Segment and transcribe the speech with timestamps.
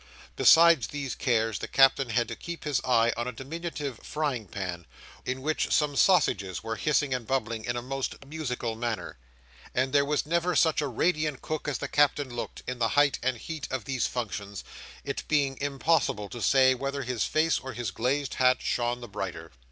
[0.35, 4.87] Besides these cares, the Captain had to keep his eye on a diminutive frying pan,
[5.27, 9.19] in which some sausages were hissing and bubbling in a most musical manner;
[9.75, 13.19] and there was never such a radiant cook as the Captain looked, in the height
[13.21, 14.63] and heat of these functions:
[15.03, 19.51] it being impossible to say whether his face or his glazed hat shone the brighter.